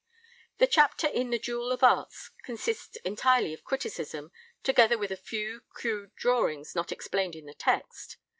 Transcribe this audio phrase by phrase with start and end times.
[0.57, 4.31] The chapter in 'The Jewell of Artes' consists entirely of criticism,
[4.63, 8.17] together with a few crude drawings not explained in the text.